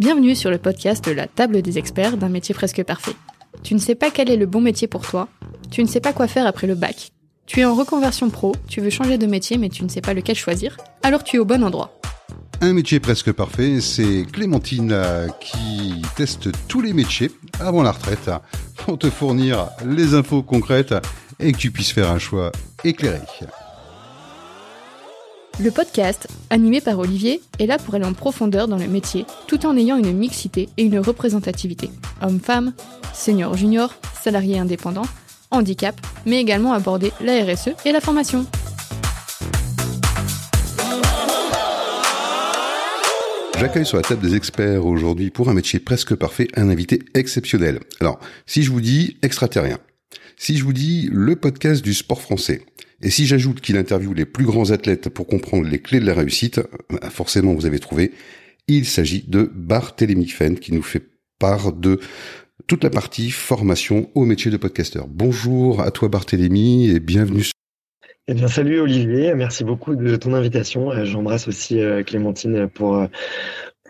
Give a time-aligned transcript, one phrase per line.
[0.00, 3.12] Bienvenue sur le podcast La table des experts d'un métier presque parfait.
[3.62, 5.28] Tu ne sais pas quel est le bon métier pour toi,
[5.70, 7.12] tu ne sais pas quoi faire après le bac,
[7.44, 10.14] tu es en reconversion pro, tu veux changer de métier mais tu ne sais pas
[10.14, 12.00] lequel choisir, alors tu es au bon endroit.
[12.62, 18.30] Un métier presque parfait, c'est Clémentine euh, qui teste tous les métiers avant la retraite
[18.76, 20.94] pour te fournir les infos concrètes
[21.38, 22.52] et que tu puisses faire un choix
[22.84, 23.20] éclairé.
[25.58, 29.66] Le podcast, animé par Olivier, est là pour aller en profondeur dans le métier, tout
[29.66, 31.90] en ayant une mixité et une représentativité.
[32.22, 32.72] Hommes-femmes,
[33.12, 35.06] seniors juniors, salariés indépendants,
[35.50, 38.46] handicap, mais également aborder la RSE et la formation.
[43.58, 47.80] J'accueille sur la table des experts aujourd'hui pour un métier presque parfait un invité exceptionnel.
[48.00, 49.78] Alors, si je vous dis extraterrien,
[50.40, 52.62] si je vous dis le podcast du sport français,
[53.02, 56.14] et si j'ajoute qu'il interviewe les plus grands athlètes pour comprendre les clés de la
[56.14, 58.12] réussite, bah, forcément vous avez trouvé,
[58.66, 61.02] il s'agit de Barthélémy Fenn qui nous fait
[61.38, 62.00] part de
[62.66, 65.08] toute la partie formation au métier de podcasteur.
[65.08, 67.50] Bonjour à toi Barthélémy et bienvenue.
[68.26, 70.90] Eh bien, salut Olivier, merci beaucoup de ton invitation.
[70.90, 73.08] Euh, j'embrasse aussi euh, Clémentine pour euh,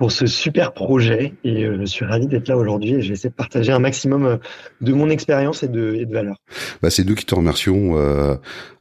[0.01, 3.13] pour ce super projet et euh, je suis ravi d'être là aujourd'hui et je vais
[3.13, 4.37] essayer de partager un maximum euh,
[4.81, 6.37] de mon expérience et de, et de valeur.
[6.81, 7.99] Bah, c'est nous qui te remercions.
[7.99, 8.35] Euh,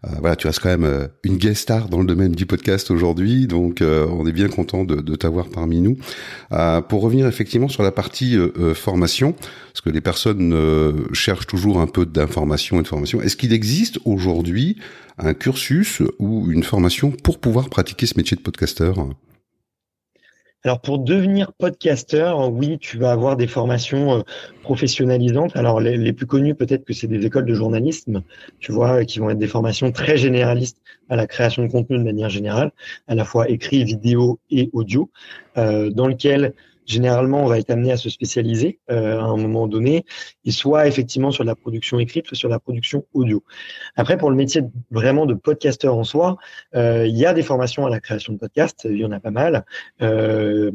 [0.05, 3.47] euh, voilà, tu restes quand même une guest star dans le domaine du podcast aujourd'hui,
[3.47, 5.97] donc on est bien content de, de t'avoir parmi nous.
[6.87, 8.37] pour revenir effectivement sur la partie
[8.73, 10.55] formation, parce que les personnes
[11.11, 13.21] cherchent toujours un peu d'information et de formation.
[13.21, 14.77] Est-ce qu'il existe aujourd'hui
[15.17, 18.95] un cursus ou une formation pour pouvoir pratiquer ce métier de podcasteur?
[20.65, 24.21] Alors pour devenir podcasteur, oui, tu vas avoir des formations euh,
[24.61, 25.55] professionnalisantes.
[25.55, 28.23] Alors les, plus connues peut-être que c'est des écoles de journalisme,
[28.59, 32.03] tu vois, qui vont être des formations très généralistes à la création de contenu de
[32.03, 32.71] manière générale,
[33.07, 35.09] à la fois écrit, vidéo et audio,
[35.57, 36.53] euh, dans lequel
[36.89, 40.05] généralement, on va être amené à se spécialiser euh, à un moment donné,
[40.43, 43.43] et soit effectivement sur la production écrite, soit sur la production audio.
[43.95, 46.37] Après, pour le métier vraiment de podcasteur en soi,
[46.75, 49.19] euh, il y a des formations à la création de podcasts, il y en a
[49.19, 49.65] pas mal.
[50.01, 50.71] Euh,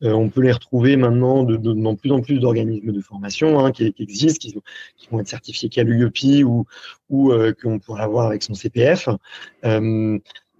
[0.00, 3.72] on peut les retrouver maintenant de, de, dans plus en plus d'organismes de formation hein,
[3.72, 4.54] qui, qui, existent, qui,
[4.96, 6.66] qui, vont être certifiés l'UEPI ou,
[7.08, 9.08] ou qu'on pourra avoir avec son CPF.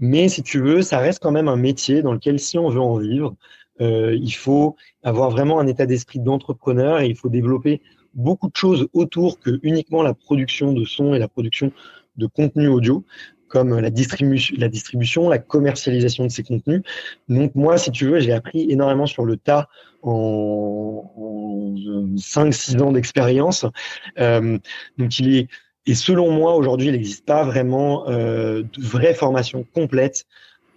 [0.01, 2.81] mais si tu veux, ça reste quand même un métier dans lequel, si on veut
[2.81, 3.37] en vivre,
[3.68, 7.81] euh, il faut avoir vraiment un état d'esprit d'entrepreneur et il faut développer
[8.15, 11.73] beaucoup de choses autour que uniquement la production de son et la production
[12.17, 13.05] de contenu audio
[13.49, 16.83] comme la, distribution, la distribution, la commercialisation de ces contenus.
[17.29, 19.69] Donc moi, si tu veux, j'ai appris énormément sur le tas
[20.03, 21.75] en, en
[22.17, 23.67] 5-6 ans d'expérience.
[24.19, 24.59] Euh,
[24.99, 25.49] donc il est,
[25.87, 30.27] et selon moi, aujourd'hui, il n'existe pas vraiment euh, de vraie formation complète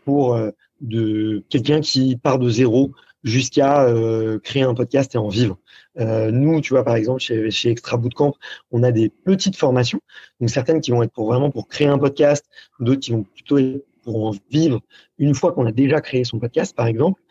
[0.05, 2.91] pour euh, de quelqu'un qui part de zéro
[3.23, 5.57] jusqu'à euh, créer un podcast et en vivre.
[5.99, 8.33] Euh, nous, tu vois, par exemple, chez, chez Extra Bootcamp,
[8.71, 10.01] on a des petites formations,
[10.39, 12.45] donc certaines qui vont être pour vraiment pour créer un podcast,
[12.79, 14.81] d'autres qui vont plutôt être pour en vivre
[15.17, 17.21] une fois qu'on a déjà créé son podcast, par exemple.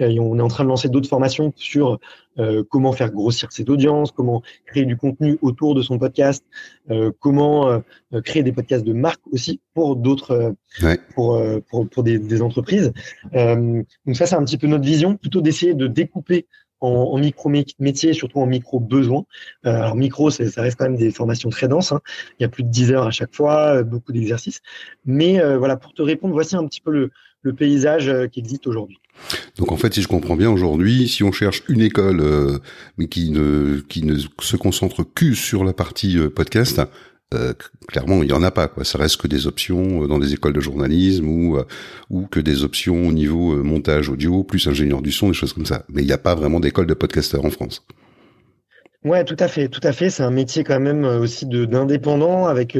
[0.00, 1.98] Euh, et on est en train de lancer d'autres formations sur
[2.38, 6.44] euh, comment faire grossir cette audience, comment créer du contenu autour de son podcast,
[6.90, 10.98] euh, comment euh, créer des podcasts de marque aussi pour d'autres, ouais.
[11.14, 12.92] pour, pour, pour des, des entreprises.
[13.32, 16.46] donc ça, c'est un petit peu notre vision, plutôt d'essayer de découper
[16.80, 19.24] en, en micro métier, surtout en micro besoin.
[19.66, 21.92] Euh, alors micro, ça reste quand même des formations très denses.
[21.92, 22.00] Hein.
[22.38, 24.60] Il y a plus de 10 heures à chaque fois, euh, beaucoup d'exercices.
[25.04, 27.10] Mais euh, voilà, pour te répondre, voici un petit peu le,
[27.56, 28.98] paysage qui existe aujourd'hui.
[29.56, 32.22] Donc en fait, si je comprends bien aujourd'hui, si on cherche une école
[32.98, 36.82] mais qui ne qui ne se concentre que sur la partie podcast,
[37.34, 37.52] euh,
[37.86, 38.68] clairement, il y en a pas.
[38.68, 38.84] Quoi.
[38.84, 41.64] Ça reste que des options euh, dans des écoles de journalisme ou euh,
[42.08, 45.66] ou que des options au niveau montage audio, plus ingénieur du son, des choses comme
[45.66, 45.84] ça.
[45.90, 47.84] Mais il n'y a pas vraiment d'école de podcasteurs en France.
[49.04, 50.10] Ouais, tout à fait, tout à fait.
[50.10, 52.76] C'est un métier quand même aussi d'indépendant avec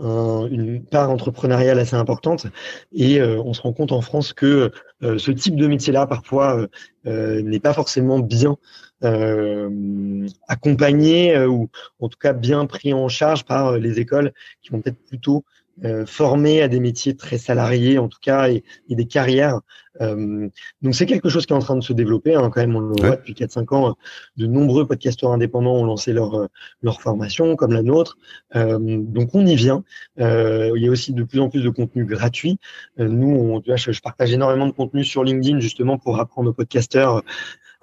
[0.00, 2.46] un, une part entrepreneuriale assez importante.
[2.92, 6.68] Et on se rend compte en France que ce type de métier-là parfois
[7.06, 8.58] n'est pas forcément bien
[9.04, 11.68] euh, accompagné euh, ou
[12.00, 14.32] en tout cas bien pris en charge par euh, les écoles
[14.62, 15.44] qui vont peut-être plutôt
[15.84, 19.60] euh, formés à des métiers très salariés en tout cas et, et des carrières.
[20.02, 20.48] Euh,
[20.82, 22.76] donc c'est quelque chose qui est en train de se développer hein, quand même.
[22.76, 23.96] On le voit depuis 4-5 ans.
[24.36, 26.48] De nombreux podcasteurs indépendants ont lancé leur
[26.82, 28.18] leur formation comme la nôtre.
[28.54, 29.82] Euh, donc on y vient.
[30.18, 32.58] il y a aussi de plus en plus de contenu gratuit.
[32.98, 36.50] nous, on, tu vois, je, je, partage énormément de contenu sur LinkedIn justement pour apprendre
[36.50, 37.22] aux podcasteurs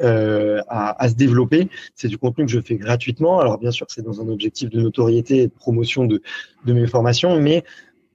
[0.01, 1.69] euh, à, à, se développer.
[1.96, 3.40] C'est du contenu que je fais gratuitement.
[3.40, 6.22] Alors bien sûr, c'est dans un objectif de notoriété et de promotion de,
[6.66, 7.63] de mes formations, mais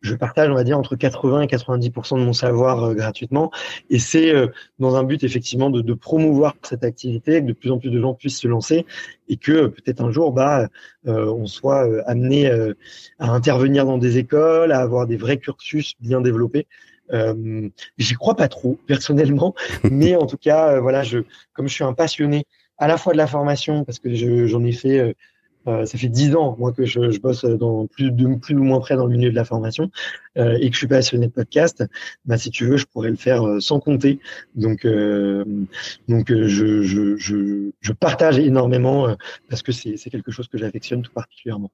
[0.00, 3.50] je partage, on va dire, entre 80 et 90% de mon savoir gratuitement.
[3.88, 4.34] Et c'est
[4.78, 7.98] dans un but effectivement de, de, promouvoir cette activité, que de plus en plus de
[7.98, 8.84] gens puissent se lancer
[9.30, 10.69] et que peut-être un jour, bah,
[11.06, 12.50] on soit amené
[13.19, 16.66] à intervenir dans des écoles, à avoir des vrais cursus bien développés.
[17.12, 17.68] Euh,
[17.98, 19.54] J'y crois pas trop personnellement,
[19.90, 21.18] mais en tout cas, voilà, je,
[21.52, 22.46] comme je suis un passionné
[22.78, 24.14] à la fois de la formation parce que
[24.46, 25.12] j'en ai fait euh,
[25.66, 28.64] euh, ça fait dix ans moi que je, je, bosse dans plus de plus ou
[28.64, 29.90] moins près dans le milieu de la formation
[30.36, 31.84] euh, et que je suis passionné de podcast.
[32.25, 34.19] Bah si tu veux, je pourrais le faire euh, sans compter.
[34.56, 35.44] Donc euh,
[36.08, 39.14] donc je, je, je, je, partage énormément
[39.48, 41.70] parce que c'est quelque chose que j'affectionne tout particulièrement.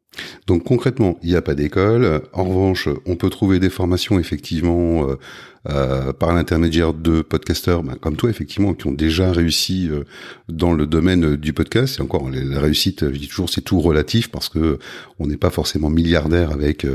[0.47, 2.23] Donc concrètement, il n'y a pas d'école.
[2.35, 5.07] En revanche, on peut trouver des formations effectivement
[5.65, 9.91] par l'intermédiaire de podcasteurs ben, comme toi, effectivement, qui ont déjà réussi
[10.49, 11.99] dans le domaine du podcast.
[11.99, 14.79] Et encore, la réussite, je dis toujours, c'est tout relatif parce que
[15.19, 16.87] on n'est pas forcément milliardaire avec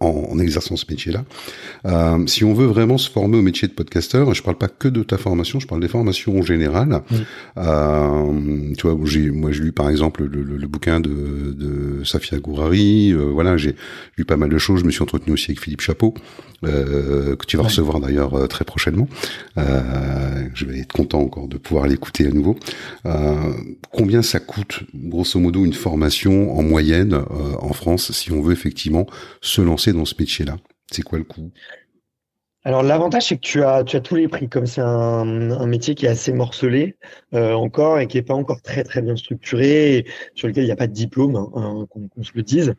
[0.00, 1.24] en, en, exerçant ce métier-là.
[2.26, 5.02] si on veut vraiment se former au métier de podcasteur, je parle pas que de
[5.02, 7.02] ta formation, je parle des formations en général.
[7.56, 12.38] tu vois, j'ai, moi, j'ai lu par exemple le, le, le bouquin de, de Safia
[12.38, 13.12] Gourari.
[13.12, 13.74] voilà, j'ai
[14.16, 14.80] lu pas mal de choses.
[14.80, 16.14] Je me suis entretenu aussi avec Philippe Chapeau,
[16.62, 19.08] que tu vas recevoir d'ailleurs euh, très prochainement.
[19.58, 22.56] Euh, je vais être content encore de pouvoir l'écouter à nouveau.
[23.06, 23.52] Euh,
[23.90, 27.20] combien ça coûte, grosso modo, une formation en moyenne
[27.60, 29.06] en France si on veut effectivement
[29.40, 30.51] se lancer dans ce métier-là?
[30.92, 31.50] C'est quoi le coût?
[32.64, 35.66] Alors l'avantage c'est que tu as tu as tous les prix comme c'est un, un,
[35.66, 36.96] métier qui est assez morcelé
[37.34, 40.06] euh, encore et qui est pas encore très très bien structuré et
[40.36, 42.74] sur lequel il n'y a pas de diplôme hein, hein, qu'on se le dise.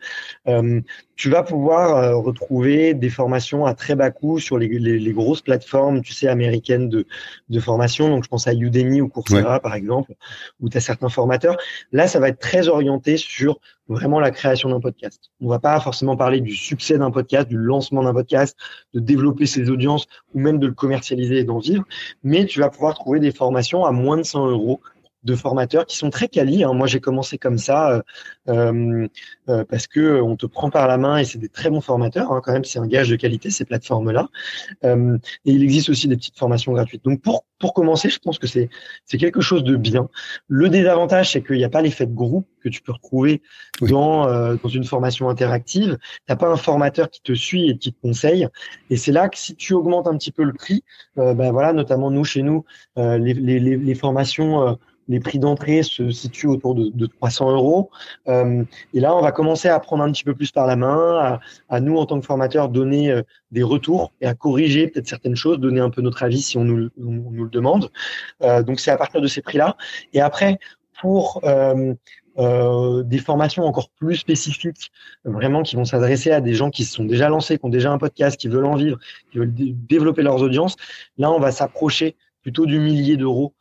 [0.47, 0.79] Euh,
[1.17, 5.11] tu vas pouvoir euh, retrouver des formations à très bas coût sur les, les, les,
[5.11, 7.05] grosses plateformes tu sais américaines de,
[7.49, 10.13] de formation donc je pense à Udemy ou Coursera par exemple
[10.61, 11.57] où tu as certains formateurs.
[11.91, 15.31] Là ça va être très orienté sur vraiment la création d'un podcast.
[15.41, 18.57] On va pas forcément parler du succès d'un podcast, du lancement d'un podcast,
[18.93, 21.83] de développer ses audiences ou même de le commercialiser et d'en vivre,
[22.23, 24.81] mais tu vas pouvoir trouver des formations à moins de 100 euros
[25.23, 26.63] de formateurs qui sont très quali.
[26.63, 26.73] Hein.
[26.73, 28.01] Moi, j'ai commencé comme ça euh,
[28.49, 29.07] euh,
[29.49, 32.31] euh, parce que on te prend par la main et c'est des très bons formateurs.
[32.31, 32.41] Hein.
[32.43, 34.29] Quand même, c'est un gage de qualité ces plateformes-là.
[34.83, 37.03] Euh, et il existe aussi des petites formations gratuites.
[37.03, 38.69] Donc pour pour commencer, je pense que c'est
[39.05, 40.09] c'est quelque chose de bien.
[40.47, 43.41] Le désavantage, c'est qu'il n'y a pas l'effet de groupe que tu peux retrouver
[43.81, 45.97] dans euh, dans une formation interactive.
[46.25, 48.47] T'as pas un formateur qui te suit et qui te conseille.
[48.89, 50.83] Et c'est là que si tu augmentes un petit peu le prix,
[51.15, 52.65] ben voilà, notamment nous chez nous,
[52.97, 54.77] les, les, les formations
[55.07, 57.89] les prix d'entrée se situent autour de, de 300 euros.
[58.27, 58.63] Euh,
[58.93, 61.39] et là, on va commencer à prendre un petit peu plus par la main, à,
[61.69, 63.21] à nous, en tant que formateurs, donner euh,
[63.51, 66.63] des retours et à corriger peut-être certaines choses, donner un peu notre avis si on
[66.63, 67.89] nous, on nous le demande.
[68.41, 69.77] Euh, donc, c'est à partir de ces prix-là.
[70.13, 70.59] Et après,
[71.01, 71.93] pour euh,
[72.39, 74.91] euh, des formations encore plus spécifiques,
[75.23, 77.91] vraiment qui vont s'adresser à des gens qui se sont déjà lancés, qui ont déjà
[77.91, 78.97] un podcast, qui veulent en vivre,
[79.31, 80.75] qui veulent développer leurs audiences.
[81.17, 83.53] Là, on va s'approcher plutôt du millier d'euros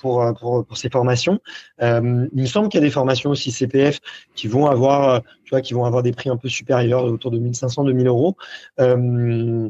[0.00, 1.40] pour, euh, pour, pour, ces formations.
[1.82, 4.00] Euh, il me semble qu'il y a des formations aussi CPF
[4.34, 7.38] qui vont avoir, tu vois, qui vont avoir des prix un peu supérieurs, autour de
[7.38, 8.36] 1500, 2000 euros.
[8.80, 9.68] Euh,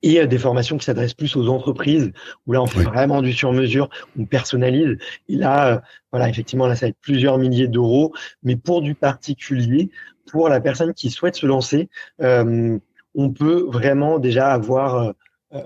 [0.00, 2.12] et des formations qui s'adressent plus aux entreprises,
[2.46, 4.96] où là on fait vraiment du sur-mesure, on personnalise.
[5.28, 8.14] Et là, voilà, effectivement, là ça va être plusieurs milliers d'euros,
[8.44, 9.90] mais pour du particulier,
[10.30, 11.88] pour la personne qui souhaite se lancer,
[12.22, 12.78] euh,
[13.16, 15.14] on peut vraiment déjà avoir,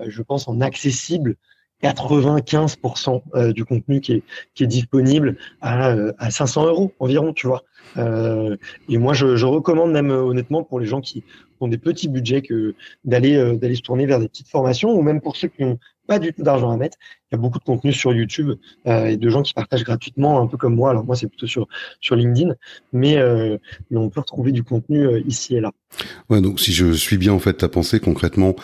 [0.07, 1.35] je pense, en accessible
[1.83, 4.23] 95% euh, du contenu qui
[4.59, 7.63] est, disponible à, euh, à 500 euros environ, tu vois.
[7.97, 8.55] Euh,
[8.89, 11.23] et moi, je, recommande même honnêtement pour les gens qui
[11.59, 12.41] ont des petits budgets
[13.03, 16.33] d'aller se tourner vers des petites formations ou même pour ceux qui ont pas du
[16.33, 16.97] tout d'argent à mettre.
[17.33, 18.51] Y a beaucoup de contenu sur YouTube
[18.85, 20.91] euh, et de gens qui partagent gratuitement, un peu comme moi.
[20.91, 21.67] Alors moi, c'est plutôt sur
[21.99, 22.53] sur LinkedIn,
[22.91, 23.57] mais, euh,
[23.91, 25.71] on peut retrouver du contenu euh, ici et là.
[26.29, 28.55] Ouais, donc si je suis bien en fait ta pensée concrètement,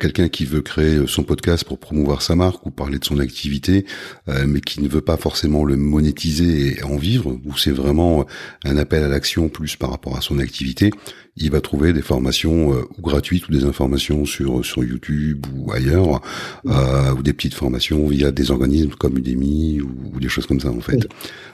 [0.00, 3.84] quelqu'un qui veut créer son podcast pour promouvoir sa marque ou parler de son activité,
[4.46, 8.24] mais qui ne veut pas forcément le monétiser et en vivre, ou c'est vraiment
[8.64, 10.90] un appel à l'action plus par rapport à son activité,
[11.36, 16.22] il va trouver des formations euh, gratuites ou des informations sur sur YouTube ou ailleurs,
[16.64, 20.70] ou des petites formations via des organismes comme Udemy ou, ou des choses comme ça
[20.70, 21.06] en fait.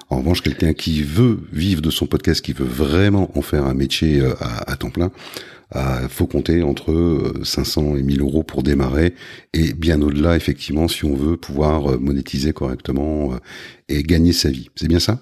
[0.08, 3.74] En revanche, quelqu'un qui veut vivre de son podcast, qui veut vraiment en faire un
[3.74, 5.10] métier euh, à, à temps plein,
[5.74, 9.14] euh, faut compter entre 500 et 1000 euros pour démarrer
[9.52, 13.32] et bien au-delà effectivement si on veut pouvoir monétiser correctement
[13.88, 14.70] et gagner sa vie.
[14.76, 15.18] C'est bien ça?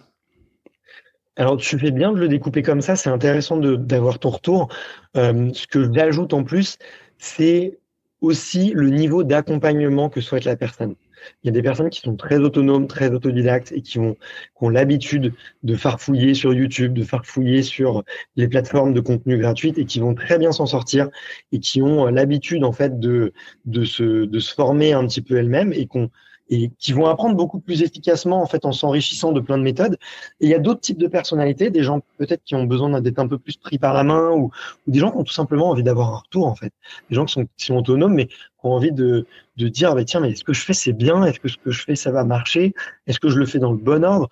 [1.37, 2.95] Alors, tu fais bien de le découper comme ça.
[2.95, 4.69] C'est intéressant d'avoir ton retour.
[5.17, 6.79] Euh, ce que j'ajoute en plus,
[7.19, 7.79] c'est
[8.21, 10.95] aussi le niveau d'accompagnement que souhaite la personne.
[11.43, 14.17] Il y a des personnes qui sont très autonomes, très autodidactes et qui, ont,
[14.63, 18.03] l'habitude de farfouiller sur YouTube, de farfouiller sur
[18.37, 21.11] les plateformes de contenu gratuites et qui vont très bien s'en sortir
[21.53, 23.35] et qui ont l'habitude en fait de,
[23.67, 26.11] de, se, de se former un petit peu elles-mêmes et qu'on
[26.51, 29.95] et qui vont apprendre beaucoup plus efficacement en fait en s'enrichissant de plein de méthodes.
[30.41, 33.19] Et il y a d'autres types de personnalités, des gens peut-être qui ont besoin d'être
[33.19, 34.51] un peu plus pris par la main ou,
[34.87, 36.73] des gens qui ont tout simplement envie d'avoir un retour en fait,
[37.09, 38.35] des gens qui sont, autonomes mais qui
[38.65, 41.41] ont envie de, de dire bah, tiens mais ce que je fais c'est bien, est-ce
[41.41, 42.75] que ce que je fais ça va marcher,
[43.07, 44.29] est-ce que je le fais dans le bon ordre?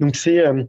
[0.00, 0.64] Donc c'est euh,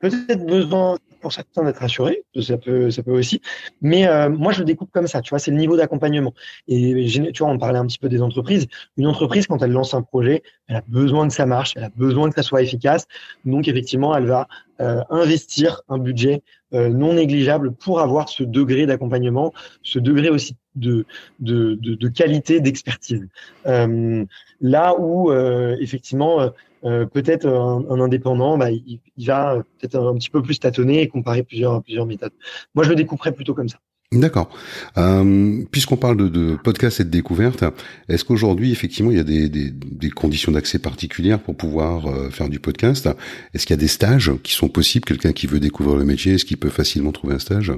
[0.00, 3.40] peut-être besoin pour certains d'être assurés, ça peut, ça peut aussi.
[3.80, 6.34] Mais euh, moi, je le découpe comme ça, tu vois, c'est le niveau d'accompagnement.
[6.68, 8.66] Et tu vois, on parlait un petit peu des entreprises.
[8.96, 11.90] Une entreprise, quand elle lance un projet, elle a besoin que ça marche, elle a
[11.96, 13.06] besoin que ça soit efficace.
[13.44, 14.48] Donc, effectivement, elle va
[14.80, 16.42] euh, investir un budget
[16.74, 19.52] euh, non négligeable pour avoir ce degré d'accompagnement,
[19.82, 21.04] ce degré aussi de, de,
[21.40, 23.28] de, de qualité, d'expertise.
[23.66, 24.24] Euh,
[24.60, 25.32] là où,
[25.80, 26.52] effectivement,
[26.84, 31.42] euh, peut-être un, indépendant, bah, il, va peut-être un, petit peu plus tâtonner et comparer
[31.42, 32.32] plusieurs, plusieurs méthodes.
[32.74, 33.78] Moi, je le découperais plutôt comme ça.
[34.10, 34.50] D'accord.
[34.98, 37.64] Euh, Puisqu'on parle de, podcast et de découverte,
[38.08, 42.50] est-ce qu'aujourd'hui, effectivement, il y a des, des, conditions d'accès particulières pour pouvoir euh, faire
[42.50, 43.08] du podcast?
[43.54, 45.06] Est-ce qu'il y a des stages qui sont possibles?
[45.06, 47.72] Quelqu'un qui veut découvrir le métier, est-ce qu'il peut facilement trouver un stage?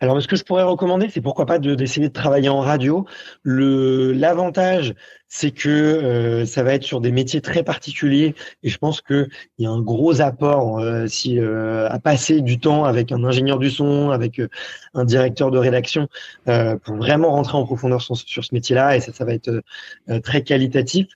[0.00, 3.04] Alors, ce que je pourrais recommander, c'est pourquoi pas d'essayer de, travailler en radio.
[3.44, 4.94] L'avantage,
[5.26, 9.28] c'est que euh, ça va être sur des métiers très particuliers, et je pense que
[9.58, 13.24] il y a un gros apport euh, si euh, à passer du temps avec un
[13.24, 14.40] ingénieur du son, avec
[14.94, 16.08] un directeur de rédaction,
[16.44, 19.62] pour vraiment rentrer en profondeur sur, ce métier-là, et ça, ça va être
[20.22, 21.08] très qualitatif.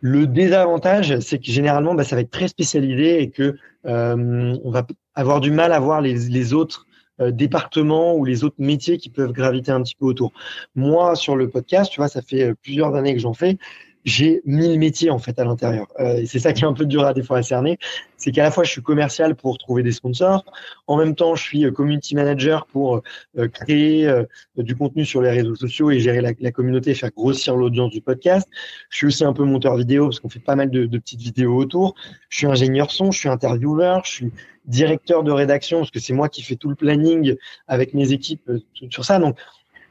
[0.00, 4.86] Le désavantage, c'est que généralement, bah, ça va être très spécialisé et que on va
[5.14, 9.32] avoir du mal à voir les, autres euh, départements ou les autres métiers qui peuvent
[9.32, 10.32] graviter un petit peu autour.
[10.74, 13.58] Moi, sur le podcast, tu vois, ça fait euh, plusieurs années que j'en fais.
[14.04, 15.86] J'ai mille métiers en fait à l'intérieur.
[15.98, 17.78] Euh, c'est ça qui est un peu dur à des fois à cerner,
[18.16, 20.44] c'est qu'à la fois je suis commercial pour trouver des sponsors,
[20.86, 23.02] en même temps je suis community manager pour
[23.52, 24.10] créer
[24.56, 28.00] du contenu sur les réseaux sociaux et gérer la, la communauté, faire grossir l'audience du
[28.00, 28.48] podcast.
[28.90, 31.56] Je suis aussi un peu monteur vidéo parce qu'on fait pas mal de, petites vidéos
[31.56, 31.94] autour.
[32.28, 34.32] Je suis ingénieur son, je suis intervieweur, je suis
[34.66, 37.36] directeur de rédaction, parce que c'est moi qui fais tout le planning
[37.68, 39.18] avec mes équipes euh, sur ça.
[39.18, 39.36] Donc,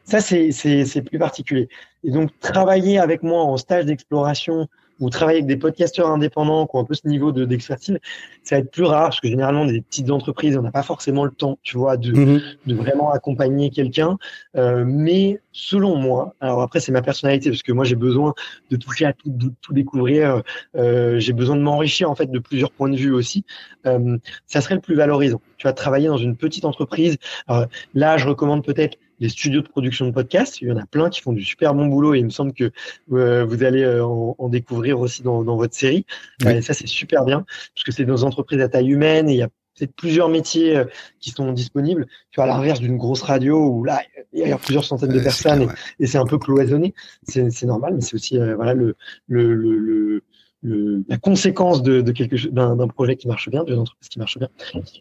[0.04, 1.70] ça, c'est plus particulier.
[2.04, 4.68] Et donc, travailler avec moi en stage d'exploration
[5.00, 7.98] ou travailler avec des podcasteurs indépendants qui ont un peu ce niveau de d'expertise,
[8.44, 11.26] ça va être plus rare parce que généralement des petites entreprises, on n'a pas forcément
[11.26, 12.42] le temps, tu vois, de, mhm.
[12.68, 14.18] de vraiment accompagner quelqu'un.
[14.56, 18.34] Euh, mais selon moi, alors après c'est ma personnalité parce que moi j'ai besoin
[18.70, 20.44] de toucher à tout, de tout découvrir,
[20.76, 23.44] euh, j'ai besoin de m'enrichir en fait de plusieurs points de vue aussi.
[23.86, 25.42] Euh, ça serait le plus valorisant.
[25.58, 27.18] Tu vas travailler dans une petite entreprise.
[27.48, 30.62] Alors, là, je recommande peut-être les studios de production de podcasts.
[30.62, 32.54] Il y en a plein qui font du super bon boulot et il me semble
[32.54, 32.72] que
[33.12, 36.06] euh, vous allez euh, en, découvrir aussi dans, votre série.
[36.46, 39.34] Et ça, c'est super bien parce que c'est dans des entreprises à taille humaine et
[39.34, 40.86] il y a peut-être plusieurs métiers euh,
[41.20, 42.06] qui sont disponibles.
[42.32, 44.02] Tu vois, à l'inverse d'une grosse radio où là,
[44.34, 45.68] il y a plusieurs centaines de personnes
[46.00, 46.94] et, c'est un peu cloisonné.
[47.24, 48.96] C'est normal, mais c'est aussi voilà le,
[49.28, 50.24] le, le
[50.64, 54.38] la conséquence de, de quelque chose d'un projet qui marche bien, d'une entreprise qui marche
[54.38, 54.50] bien.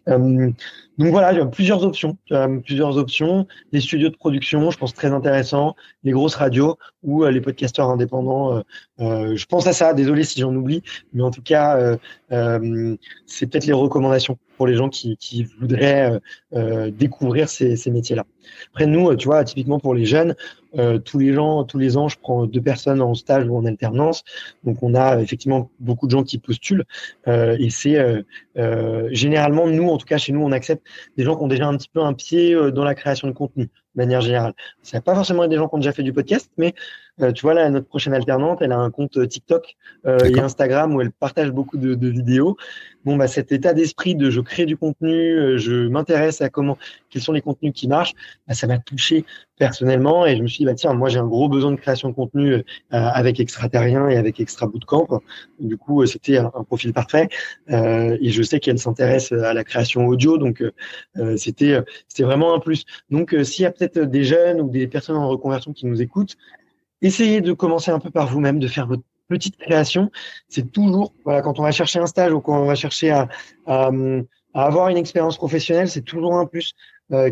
[0.09, 0.51] Euh,
[1.03, 2.17] donc voilà, il y a plusieurs options,
[2.65, 3.49] plusieurs options.
[3.73, 5.75] Les studios de production, je pense très intéressant.
[6.05, 8.57] Les grosses radios ou euh, les podcasteurs indépendants.
[8.57, 8.61] Euh,
[9.01, 9.95] euh, je pense à ça.
[9.95, 10.83] Désolé si j'en oublie,
[11.13, 11.97] mais en tout cas,
[13.27, 16.21] c'est peut-être les recommandations pour les gens qui, qui voudraient
[16.93, 18.25] découvrir ces, ces métiers-là.
[18.73, 20.37] Après nous, tu vois, typiquement pour les jeunes,
[21.05, 24.23] tous les gens, tous les ans, je prends deux personnes en stage ou en alternance.
[24.65, 26.85] Donc on a effectivement beaucoup de gens qui postulent
[27.27, 28.25] et c'est
[29.11, 31.77] généralement nous, en tout cas chez nous, on accepte des gens qui ont déjà un
[31.77, 34.55] petit peu un pied euh, dans la création de contenu, de manière générale.
[34.83, 36.75] Ça va pas forcément des gens qui ont déjà fait du podcast, mais
[37.35, 39.77] tu vois là, notre prochaine alternante, elle a un compte euh, TikTok
[40.07, 42.57] et Instagram où elle partage beaucoup de, de vidéos.
[43.05, 46.79] Bon, bah cet état d'esprit de je crée du contenu, je m'intéresse à comment,
[47.11, 48.15] quels sont les contenus qui marchent,
[48.47, 49.25] bah, ça m'a touché
[49.59, 52.09] personnellement et je me suis dit bah tiens, moi j'ai un gros besoin de création
[52.09, 55.21] de contenu avec Extraterrien et avec Extra Bootcamp.
[55.59, 57.29] Du coup, c'était un, un, profil parfait
[57.69, 60.63] et je sais qu'elle s'intéresse à la création audio, donc
[61.19, 62.85] euh, c'était euh, c'était vraiment un plus.
[63.11, 66.01] Donc euh, s'il y a peut-être des jeunes ou des personnes en reconversion qui nous
[66.01, 66.37] écoutent,
[67.03, 70.11] essayez de commencer un peu par vous-même, de faire votre petite création.
[70.49, 73.29] C'est toujours voilà quand on va chercher un stage ou quand on va chercher à,
[73.67, 73.91] à,
[74.55, 76.75] avoir une expérience professionnelle, c'est toujours un plus.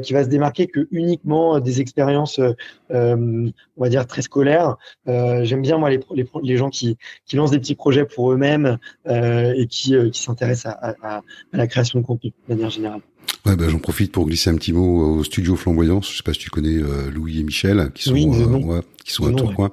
[0.02, 2.52] qui va se démarquer que uniquement des expériences, euh,
[2.90, 4.76] on va dire très scolaires.
[5.08, 8.30] Euh, J'aime bien moi les, les, les, gens qui, qui lancent des petits projets pour
[8.30, 8.76] eux-mêmes
[9.08, 11.22] et qui, qui s'intéressent à, à, à,
[11.52, 13.00] la création de contenu de manière générale.
[13.46, 16.10] Ouais, bah, j'en profite pour glisser un petit mot au studio Flamboyance.
[16.10, 19.26] Je sais pas si tu connais euh, Louis et Michel, qui sont, euh, qui sont
[19.26, 19.70] à Tourcoing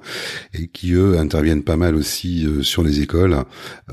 [0.54, 3.36] et qui eux interviennent pas mal aussi euh, sur les écoles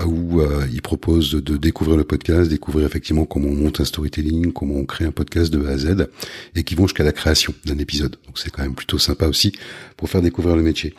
[0.05, 0.41] où
[0.71, 4.85] ils proposent de découvrir le podcast, découvrir effectivement comment on monte un storytelling, comment on
[4.85, 6.07] crée un podcast de A à Z,
[6.55, 8.15] et qui vont jusqu'à la création d'un épisode.
[8.25, 9.51] Donc c'est quand même plutôt sympa aussi
[9.97, 10.93] pour faire découvrir le métier.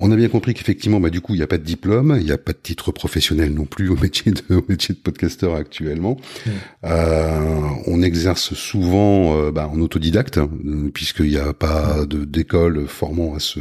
[0.00, 2.24] On a bien compris qu'effectivement, bah, du coup, il n'y a pas de diplôme, il
[2.24, 5.56] n'y a pas de titre professionnel non plus au métier de, au métier de podcasteur
[5.56, 6.16] actuellement.
[6.46, 6.50] Mmh.
[6.84, 10.48] Euh, on exerce souvent euh, bah, en autodidacte, hein,
[10.94, 13.58] puisqu'il n'y a pas de, d'école formant à ce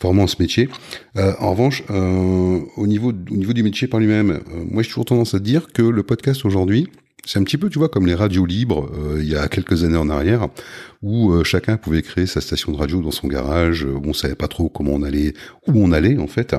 [0.00, 0.68] formant à ce métier.
[1.16, 5.04] Euh, en revanche, euh, au niveau au niveau du métier par lui-même, moi, j'ai toujours
[5.04, 6.88] tendance à dire que le podcast aujourd'hui,
[7.24, 9.84] c'est un petit peu, tu vois, comme les radios libres euh, il y a quelques
[9.84, 10.48] années en arrière,
[11.02, 13.84] où euh, chacun pouvait créer sa station de radio dans son garage.
[13.84, 15.34] Euh, on savait pas trop comment on allait,
[15.68, 16.56] où on allait en fait.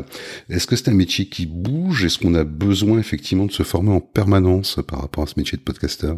[0.50, 2.06] Est-ce que c'est un métier qui bouge?
[2.06, 5.58] Est-ce qu'on a besoin effectivement de se former en permanence par rapport à ce métier
[5.58, 6.18] de podcasteur?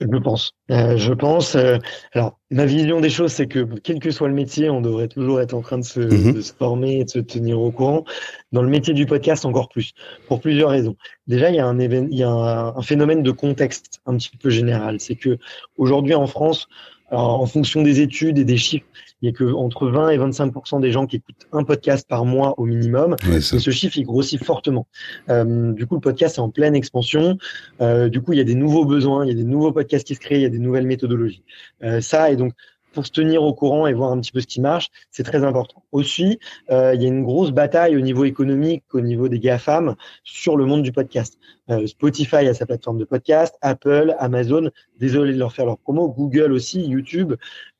[0.00, 0.52] Je pense.
[0.70, 1.54] Euh, je pense.
[1.54, 1.78] Euh,
[2.12, 5.40] alors, ma vision des choses, c'est que quel que soit le métier, on devrait toujours
[5.40, 6.34] être en train de se, mhm.
[6.34, 8.04] de se, former et de se tenir au courant.
[8.52, 9.92] Dans le métier du podcast, encore plus,
[10.28, 10.96] pour plusieurs raisons.
[11.26, 14.36] Déjà, il y a un, il y a un, un phénomène de contexte un petit
[14.36, 15.00] peu général.
[15.00, 15.38] C'est que
[15.76, 16.68] aujourd'hui en France,
[17.10, 18.86] alors, en fonction des études et des chiffres,
[19.22, 22.24] il y a que entre 20 et 25% des gens qui écoutent un podcast par
[22.24, 23.16] mois au minimum.
[23.32, 24.86] et ce chiffre, il grossit fortement.
[25.30, 27.38] Euh, du coup, le podcast est en pleine expansion.
[27.80, 30.06] Euh, du coup, il y a des nouveaux besoins, il y a des nouveaux podcasts
[30.06, 31.44] qui se créent, il y a des nouvelles méthodologies.
[31.84, 32.52] Euh, ça, et donc,
[32.96, 35.44] pour se tenir au courant et voir un petit peu ce qui marche, c'est très
[35.44, 35.82] important.
[35.92, 36.38] Aussi,
[36.70, 40.56] euh, il y a une grosse bataille au niveau économique, au niveau des GAFAM, sur
[40.56, 41.38] le monde du podcast.
[41.68, 46.08] Euh, Spotify a sa plateforme de podcast, Apple, Amazon, désolé de leur faire leur promo,
[46.08, 47.34] Google aussi, YouTube.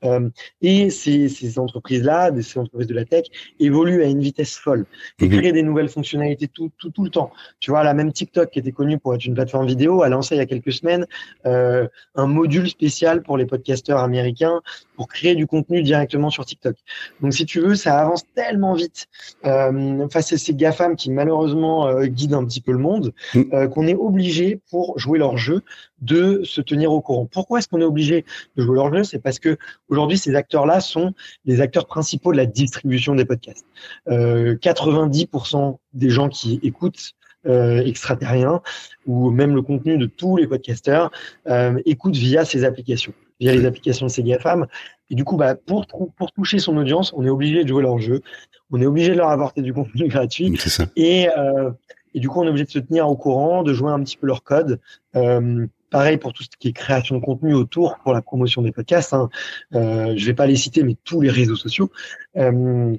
[0.05, 0.29] Euh,
[0.61, 3.25] et ces, ces entreprises-là, ces entreprises de la tech,
[3.59, 4.85] évoluent à une vitesse folle
[5.19, 5.39] et mhm.
[5.39, 7.31] créent des nouvelles fonctionnalités tout, tout, tout le temps.
[7.61, 10.35] Tu vois, la même TikTok qui était connue pour être une plateforme vidéo a lancé
[10.35, 11.07] il y a quelques semaines
[11.45, 14.61] un module spécial pour les podcasteurs américains
[14.97, 16.77] pour créer du contenu directement sur TikTok.
[17.21, 19.07] Donc, si tu veux, ça avance tellement vite
[19.45, 23.13] euh, face à ces GAFAM qui malheureusement euh, guident un petit peu le monde.
[23.35, 23.51] Mhm.
[23.53, 25.63] Euh, qu'on est obligé pour jouer leur jeu
[26.01, 27.27] de se tenir au courant.
[27.27, 28.25] Pourquoi est-ce qu'on est obligé
[28.57, 29.05] de jouer leur jeu?
[29.05, 29.57] C'est parce que
[29.89, 31.13] aujourd'hui ces acteurs-là sont
[31.45, 33.67] les acteurs principaux de la distribution des podcasts.
[34.09, 37.15] Euh, 90% des gens qui écoutent
[37.47, 38.61] euh, extraterriens
[39.07, 41.11] ou même le contenu de tous les podcasteurs
[41.47, 44.67] euh, écoutent via ces applications, via les applications de ces GAFAM.
[45.11, 47.99] Et du coup, bah, pour, pour toucher son audience, on est obligé de jouer leur
[47.99, 48.23] jeu,
[48.71, 50.57] on est obligé de leur apporter du contenu gratuit.
[50.57, 50.87] Ça.
[50.97, 51.71] Et, euh,
[52.15, 54.17] et du coup, on est obligé de se tenir au courant, de jouer un petit
[54.17, 54.81] peu leur code.
[55.15, 58.73] Euh, pareil pour tout ce qui est création de contenu autour pour la promotion des
[58.73, 59.15] podcasts.
[59.15, 59.29] Hein.
[59.75, 61.91] Euh, je vais pas les citer, mais tous les réseaux sociaux.
[62.37, 62.97] Euh,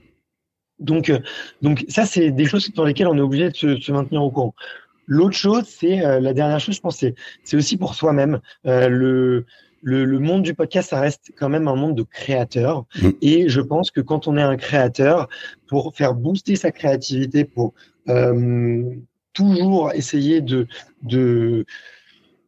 [0.80, 1.20] donc, euh,
[1.62, 4.32] donc ça, c'est des choses dans lesquelles on est obligé de se, se maintenir au
[4.32, 4.54] courant.
[5.08, 6.98] L'autre chose, c'est euh, la dernière chose, je pense,
[7.44, 8.40] c'est aussi pour soi-même.
[8.66, 9.46] Euh, le,
[9.82, 12.86] le, le, monde du podcast, ça reste quand même un monde de créateurs.
[13.02, 13.10] Mmh.
[13.22, 15.28] Et je pense que quand on est un créateur,
[15.68, 17.74] pour faire booster sa créativité, pour
[18.10, 18.84] euh,
[19.34, 20.68] toujours essayer de,
[21.04, 21.66] de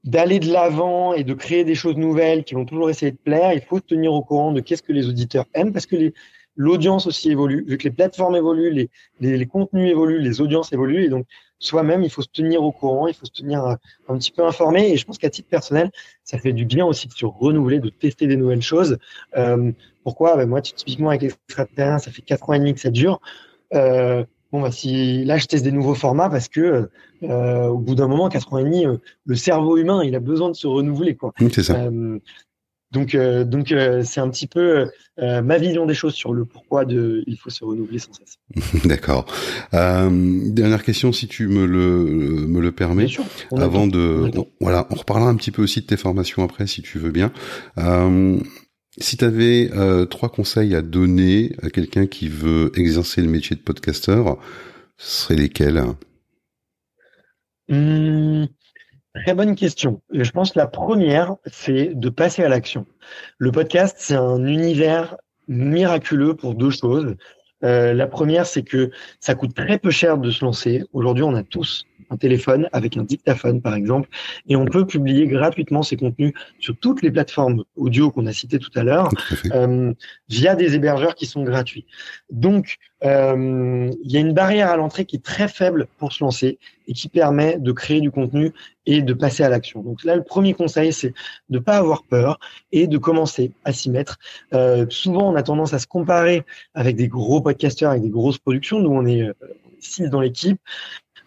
[0.05, 3.53] d'aller de l'avant et de créer des choses nouvelles qui vont toujours essayer de plaire,
[3.53, 6.13] il faut se tenir au courant de qu'est-ce que les auditeurs aiment parce que les,
[6.55, 8.89] l'audience aussi évolue, vu que les plateformes évoluent, les,
[9.19, 11.25] les, les, contenus évoluent, les audiences évoluent, et donc
[11.59, 14.45] soi-même, il faut se tenir au courant, il faut se tenir un, un petit peu
[14.45, 15.91] informé, et je pense qu'à titre personnel,
[16.23, 18.97] ça fait du bien aussi de se renouveler, de tester des nouvelles choses.
[19.37, 19.71] Euh,
[20.03, 20.37] pourquoi?
[20.37, 23.19] Ben Moi, typiquement avec l'extraterrestre, ça fait quatre ans et demi que ça dure.
[23.73, 26.89] Euh, bon bah si là je teste des nouveaux formats parce que
[27.21, 30.19] euh, au bout d'un moment, quatre ans et demi, euh, le cerveau humain il a
[30.19, 31.33] besoin de se renouveler quoi.
[31.63, 31.89] ça.
[32.95, 36.45] Euh, donc euh, donc euh, c'est un petit peu ma vision des choses sur le
[36.45, 38.37] pourquoi de il faut se renouveler sans cesse.
[38.85, 39.25] D'accord.
[39.71, 43.07] dernière question si tu me le me le permets.
[43.07, 43.25] Sûr,
[43.55, 46.81] avant de on, voilà on reparlera un petit peu aussi de tes formations après si
[46.81, 47.31] tu veux bien.
[48.97, 53.55] Si tu avais euh, trois conseils à donner à quelqu'un qui veut exercer le métier
[53.55, 54.37] de podcasteur,
[54.97, 55.83] ce seraient lesquels?
[57.69, 58.45] Mmh,
[59.15, 60.01] Très bonne question.
[60.11, 62.85] Je pense que la première, c'est de passer à l'action.
[63.39, 65.17] Le podcast, c'est un univers
[65.47, 67.15] miraculeux pour deux choses.
[67.63, 70.83] Euh, la première, c'est que ça coûte très peu cher de se lancer.
[70.93, 74.09] Aujourd'hui, on a tous un téléphone avec un dictaphone, par exemple,
[74.47, 78.59] et on peut publier gratuitement ces contenus sur toutes les plateformes audio qu'on a citées
[78.59, 79.09] tout à l'heure,
[79.53, 79.93] euh,
[80.27, 81.85] via des hébergeurs qui sont gratuits.
[82.29, 86.23] Donc, euh, il y a une barrière à l'entrée qui est très faible pour se
[86.23, 88.51] lancer et qui permet de créer du contenu
[88.85, 89.81] et de passer à l'action.
[89.81, 91.13] Donc là, le premier conseil, c'est
[91.49, 92.39] de ne pas avoir peur
[92.71, 94.17] et de commencer à s'y mettre.
[94.53, 96.43] Euh, souvent, on a tendance à se comparer
[96.73, 98.79] avec des gros podcasteurs, avec des grosses productions.
[98.79, 99.33] Nous, on est euh,
[99.79, 100.59] six dans l'équipe.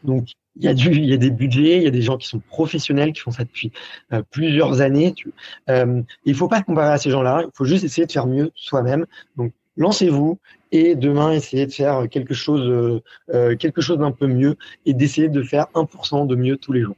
[0.05, 2.17] Donc, il y a du, il y a des budgets, il y a des gens
[2.17, 3.73] qui sont professionnels, qui font ça depuis
[4.13, 5.13] euh, plusieurs années.
[5.13, 5.33] Tu,
[5.71, 7.43] euh, il faut pas comparer à ces gens-là.
[7.45, 9.07] Il faut juste essayer de faire mieux soi-même.
[9.37, 10.39] Donc, lancez-vous
[10.71, 13.03] et demain essayez de faire quelque chose, euh,
[13.35, 16.83] euh quelque chose d'un peu mieux et d'essayer de faire 1% de mieux tous les
[16.83, 16.97] jours.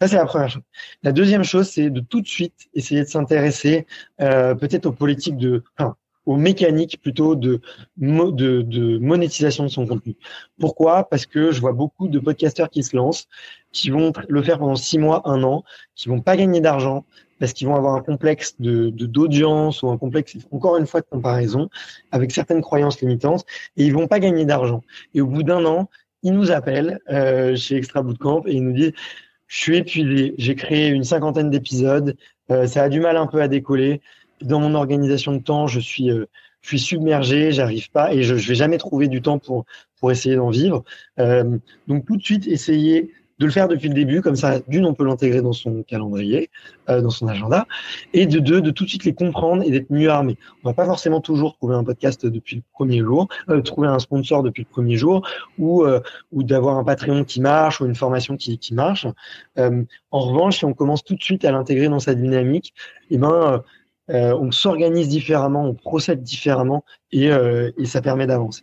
[0.00, 0.62] Ça, c'est la première chose.
[1.02, 3.86] La deuxième chose, c'est de tout de suite essayer de s'intéresser
[4.20, 7.60] euh, peut-être aux politiques de, enfin, aux mécaniques plutôt de,
[7.96, 10.16] de, de, monétisation de son contenu.
[10.58, 11.08] Pourquoi?
[11.08, 13.28] Parce que je vois beaucoup de podcasteurs qui se lancent,
[13.72, 17.04] qui vont le faire pendant six mois, un an, qui vont pas gagner d'argent
[17.40, 21.06] parce qu'ils vont avoir un complexe de d'audience ou un complexe encore une fois de
[21.06, 21.68] comparaison
[22.12, 23.44] avec certaines croyances limitantes
[23.76, 24.82] et ils vont pas gagner d'argent.
[25.14, 25.90] Et au bout d'un an,
[26.22, 28.92] ils nous appellent euh, chez Extra Bootcamp et ils nous disent
[29.46, 32.16] je suis épuisé, j'ai créé une cinquantaine d'épisodes,
[32.50, 34.00] euh, ça a du mal un peu à décoller
[34.44, 36.26] dans mon organisation de temps, je suis, euh,
[36.62, 39.64] je suis submergé, j'arrive pas et je, je vais jamais trouver du temps pour
[40.00, 40.84] pour essayer d'en vivre.
[41.18, 44.86] Euh, donc tout de suite essayer de le faire depuis le début, comme ça, d'une,
[44.86, 46.50] on peut l'intégrer dans son calendrier,
[46.88, 47.66] euh, dans son agenda,
[48.12, 50.38] et de deux, de tout de suite les comprendre et d'être mieux armé.
[50.62, 53.98] On va pas forcément toujours trouver un podcast depuis le premier jour, euh, trouver un
[53.98, 55.26] sponsor depuis le premier jour,
[55.58, 56.00] ou euh,
[56.32, 59.06] ou d'avoir un Patreon qui marche ou une formation qui, qui marche.
[59.58, 62.72] Euh, en revanche, si on commence tout de suite à l'intégrer dans sa dynamique,
[63.10, 63.62] eh ben
[64.10, 68.62] euh, on s'organise différemment, on procède différemment et, euh, et ça permet d'avancer.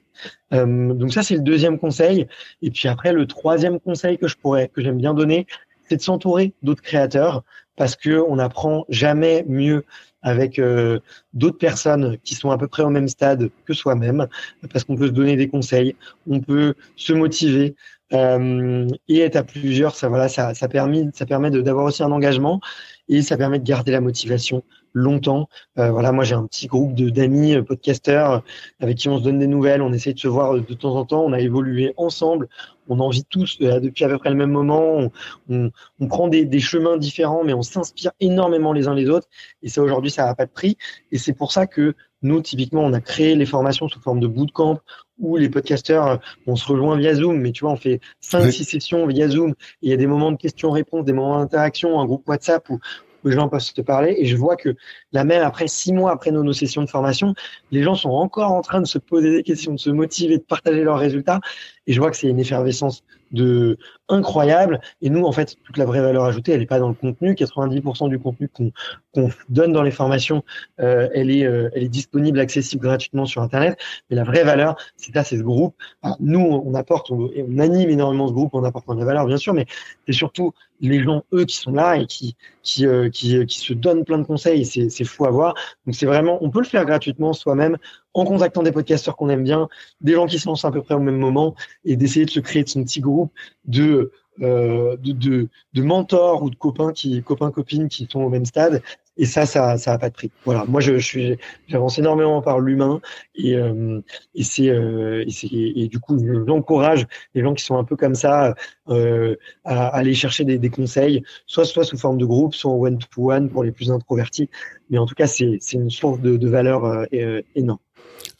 [0.53, 2.27] Euh, donc ça c'est le deuxième conseil.
[2.61, 5.47] Et puis après le troisième conseil que je pourrais, que j'aime bien donner,
[5.89, 7.43] c'est de s'entourer d'autres créateurs
[7.75, 9.83] parce que on apprend jamais mieux
[10.21, 10.99] avec euh,
[11.33, 14.27] d'autres personnes qui sont à peu près au même stade que soi-même,
[14.71, 15.95] parce qu'on peut se donner des conseils,
[16.29, 17.75] on peut se motiver
[18.13, 19.95] euh, et être à plusieurs.
[19.95, 22.61] Ça voilà, ça, ça permet, ça permet d'avoir aussi un engagement
[23.09, 25.47] et ça permet de garder la motivation longtemps.
[25.77, 28.39] Euh, voilà, moi j'ai un petit groupe de d'amis euh, podcasteurs euh,
[28.79, 31.05] avec qui on se donne des nouvelles, on essaie de se voir de temps en
[31.05, 32.47] temps, on a évolué ensemble,
[32.89, 35.09] on en vit tous depuis à peu près le même moment,
[35.49, 39.27] on, on, prend des, des, chemins différents, mais on s'inspire énormément les uns les autres,
[39.63, 40.77] et ça aujourd'hui ça n'a pas de prix,
[41.11, 44.27] et c'est pour ça que nous typiquement on a créé les formations sous forme de
[44.27, 44.79] bootcamp
[45.21, 49.05] où les podcasteurs, on se rejoint via Zoom, mais tu vois, on fait 5-6 sessions
[49.05, 49.53] via Zoom.
[49.81, 52.79] il y a des moments de questions-réponses, des moments d'interaction, un groupe WhatsApp où
[53.29, 54.15] les gens peuvent te parler.
[54.17, 54.75] Et je vois que
[55.11, 57.33] là même après six mois après nos, sessions de formation,
[57.71, 60.43] les gens sont encore en train de se poser des questions, de se motiver, de
[60.43, 61.39] partager leurs résultats.
[61.87, 63.77] Et je vois que c'est une effervescence de
[64.11, 64.79] incroyable.
[65.01, 67.33] Et nous, en fait, toute la vraie valeur ajoutée, elle n'est pas dans le contenu.
[67.33, 70.43] 90% du contenu qu'on donne dans les formations,
[70.79, 73.79] euh, elle est euh, elle est disponible, accessible gratuitement sur Internet.
[74.09, 75.75] Mais la vraie valeur, c'est là, c'est ce groupe.
[76.19, 79.53] Nous, on apporte, on, anime énormément ce groupe en apportant de la valeur, bien sûr,
[79.53, 79.65] mais
[80.05, 83.73] c'est surtout les gens eux qui sont là et qui qui euh, qui, qui se
[83.73, 84.65] donnent plein de conseils.
[84.65, 85.55] C'est fou à voir.
[85.85, 87.77] Donc c'est vraiment, on peut le faire gratuitement soi-même
[88.13, 89.69] en contactant des podcasteurs qu'on aime bien,
[90.01, 92.39] des gens qui se lancent à peu près au même moment, et d'essayer de se
[92.39, 93.31] créer de son petit groupe
[93.65, 94.00] de,
[94.39, 98.81] de, de, de, mentors ou de copains qui copains copines qui sont au même stade.
[99.17, 100.31] Et ça, ça, ça a pas de prix.
[100.45, 100.65] Voilà.
[100.65, 103.01] Moi, je, je suis, j'avance énormément par l'humain
[103.35, 104.01] et euh,
[104.35, 106.17] et c'est euh, et et du coup,
[106.47, 108.55] j'encourage les gens qui sont un peu comme ça
[108.89, 112.77] euh, à, aller chercher des, des conseils, soit soit sous forme de groupe, soit en
[112.77, 114.49] one to one pour les plus introvertis.
[114.89, 117.41] Mais en tout cas, c'est c'est une source de, de valeur euh,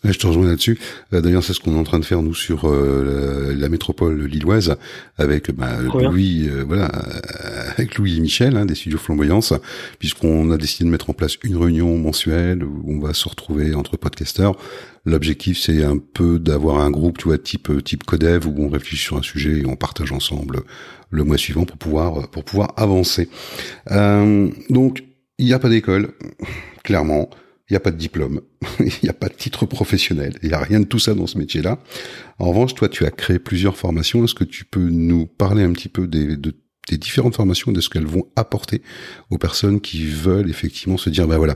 [0.06, 0.80] euh, je te rejoins là-dessus.
[1.14, 4.26] Euh, d'ailleurs, c'est ce qu'on est en train de faire nous sur euh, la, métropole
[4.26, 4.76] lilloise
[5.18, 6.86] avec bah, Louis, euh, voilà,
[7.78, 9.54] avec Louis et Michel hein, des studios Flamboyance,
[10.00, 13.76] puisqu'on a décidé de mettre en place une réunion mensuelle où on va se retrouver
[13.76, 14.58] entre podcasteurs.
[15.06, 19.04] L'objectif, c'est un peu d'avoir un groupe, tu vois, type type codev où on réfléchit
[19.04, 20.62] sur un sujet et on partage ensemble
[21.10, 23.28] le mois suivant pour pouvoir pour pouvoir avancer.
[24.70, 25.04] donc,
[25.40, 26.14] il n'y a pas d'école,
[26.84, 27.32] clairement.
[27.72, 28.42] Il n'y a pas de diplôme,
[28.82, 31.26] il n'y a pas de titre professionnel, il n'y a rien de tout ça dans
[31.26, 31.80] ce métier-là.
[32.38, 34.26] En revanche, toi, tu as créé plusieurs formations.
[34.26, 36.54] Est-ce que tu peux nous parler un petit peu des, de,
[36.92, 38.82] différentes formations, de ce qu'elles vont apporter
[39.30, 41.56] aux personnes qui veulent effectivement se dire, bah voilà,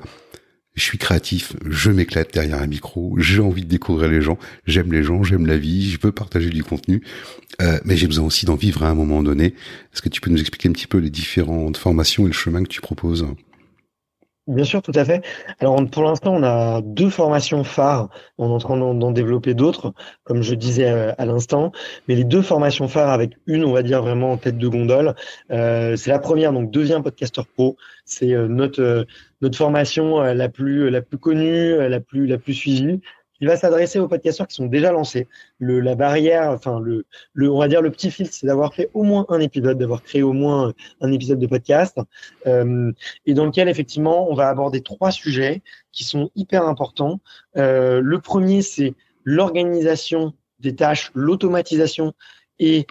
[0.75, 4.93] je suis créatif, je m'éclate derrière un micro, j'ai envie de découvrir les gens, j'aime
[4.93, 7.01] les gens, j'aime la vie, je veux partager du contenu,
[7.61, 9.47] euh, mais j'ai besoin aussi d'en vivre à un moment donné.
[9.93, 12.63] Est-ce que tu peux nous expliquer un petit peu les différentes formations et le chemin
[12.63, 13.27] que tu proposes?
[14.47, 15.23] Bien sûr, tout à fait.
[15.59, 18.09] Alors pour l'instant, on a deux formations phares.
[18.37, 19.91] On est en train d'en développer d'autres,
[20.23, 21.71] comme je disais euh, à, l'instant.
[22.07, 25.15] Mais les deux formations phares, avec une, on va dire vraiment en tête de gondole,
[25.49, 27.75] euh, c'est la première, donc deviens podcasteur pro.
[28.05, 29.03] C'est euh, notre euh,
[29.41, 33.01] notre formation la plus la plus connue, la plus la plus suivie
[33.41, 35.27] il va s'adresser aux podcasteurs qui sont déjà lancés.
[35.59, 38.89] Le, la barrière, enfin le, le, on va dire le petit filtre, c'est d'avoir fait
[38.93, 41.97] au moins un épisode, d'avoir créé au moins un épisode de podcast,
[42.47, 42.91] euh,
[43.25, 47.19] et dans lequel effectivement on va aborder trois sujets qui sont hyper importants.
[47.57, 48.93] Euh, le premier, c'est
[49.23, 52.13] l'organisation des tâches, l'automatisation
[52.59, 52.87] et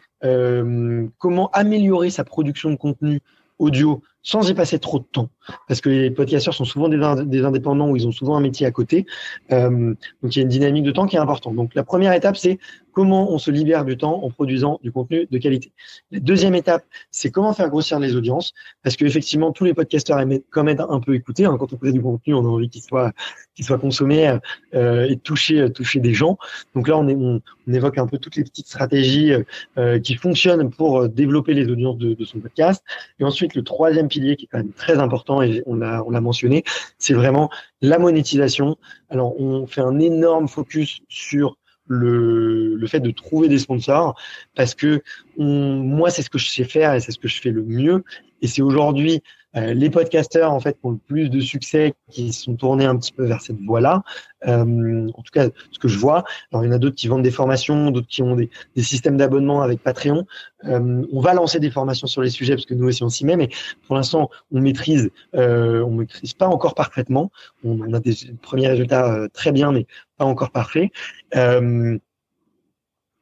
[1.18, 3.20] comment améliorer sa production de contenu
[3.58, 5.28] audio sans y passer trop de temps,
[5.68, 8.70] parce que les podcasteurs sont souvent des, indépendants ou ils ont souvent un métier à
[8.70, 9.06] côté.
[9.52, 11.56] Euh, donc il y a une dynamique de temps qui est importante.
[11.56, 12.58] Donc la première étape, c'est
[12.94, 15.72] comment on se libère du temps en produisant du contenu de qualité.
[16.12, 20.38] La deuxième étape, c'est comment faire grossir les audiences, parce qu'effectivement, tous les podcasteurs aiment
[20.50, 21.44] quand même un peu écouter.
[21.44, 21.56] Hein.
[21.58, 23.12] Quand on fait du contenu, on a envie qu'il soit,
[23.54, 24.38] qu'il soit consommé
[24.74, 26.38] euh, et toucher, toucher des gens.
[26.74, 29.32] Donc là, on, évoque un peu toutes les petites stratégies
[29.78, 32.84] euh, qui fonctionnent pour développer les audiences de son podcast.
[33.18, 36.10] Et ensuite, le troisième pilier qui est quand même très important et on l'a on
[36.10, 36.64] l'a mentionné,
[36.98, 38.76] c'est vraiment la monétisation.
[39.10, 44.18] Alors on fait un énorme focus sur le, fait de trouver des sponsors
[44.54, 45.02] parce que
[45.36, 48.04] moi c'est ce que je sais faire et c'est ce que je fais le mieux
[48.42, 49.22] et c'est aujourd'hui
[49.56, 52.96] euh, les podcasteurs en fait qui ont le plus de succès, qui sont tournés un
[52.96, 54.02] petit peu vers cette voie-là.
[54.46, 56.24] Euh, en tout cas, ce que je vois.
[56.52, 58.82] Alors il y en a d'autres qui vendent des formations, d'autres qui ont des, des
[58.82, 60.26] systèmes d'abonnement avec Patreon.
[60.64, 63.24] Euh, on va lancer des formations sur les sujets parce que nous aussi on s'y
[63.24, 63.48] met, mais
[63.86, 67.30] pour l'instant on maîtrise, euh, on maîtrise pas encore parfaitement.
[67.64, 70.90] On, on a des premiers résultats euh, très bien, mais pas encore parfaits.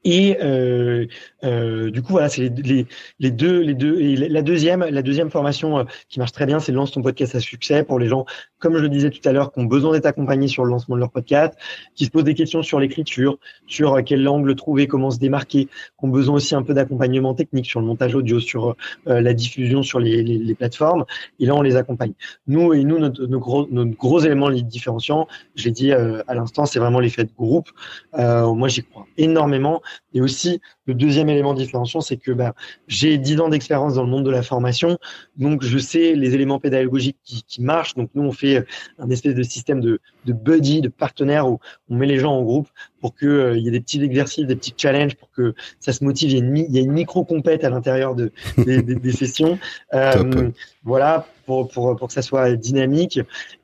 [0.04, 1.06] Et euh,
[1.44, 2.86] euh, du coup, voilà, c'est les, les,
[3.20, 3.98] les, deux, les deux.
[4.28, 7.40] La deuxième, la deuxième formation euh, qui marche très bien, c'est lance ton podcast à
[7.40, 8.24] succès pour les gens,
[8.58, 10.96] comme je le disais tout à l'heure, qui ont besoin d'être accompagnés sur le lancement
[10.96, 11.54] de leur podcast,
[11.94, 15.66] qui se posent des questions sur l'écriture, sur euh, quel angle trouver, comment se démarquer,
[15.66, 15.70] qui
[16.02, 19.82] ont besoin aussi un peu d'accompagnement technique sur le montage audio, sur euh, la diffusion
[19.82, 21.04] sur les, les, les, plateformes.
[21.38, 22.12] Et là, on les accompagne.
[22.48, 26.66] Nous et nous, notre, nos gros, notre gros élément différenciant, je l'ai dit à l'instant,
[26.66, 27.70] c'est vraiment l'effet de groupe.
[28.12, 29.82] moi, j'y crois énormément.
[30.14, 32.54] Et aussi, le deuxième élément différenciant, c'est que bah,
[32.88, 34.98] j'ai 10 ans d'expérience dans le monde de la formation,
[35.36, 37.94] donc je sais les éléments pédagogiques qui, qui marchent.
[37.94, 38.64] Donc nous, on fait
[38.98, 41.58] un espèce de système de, de buddy, de partenaire où
[41.90, 42.68] on met les gens en groupe
[43.00, 46.04] pour qu'il euh, y ait des petits exercices, des petits challenges, pour que ça se
[46.04, 46.30] motive.
[46.30, 49.12] Il y a une, il y a une micro-compète à l'intérieur de, des, des, des
[49.12, 49.58] sessions.
[49.92, 50.50] Euh,
[50.84, 53.20] voilà, pour, pour, pour que ça soit dynamique.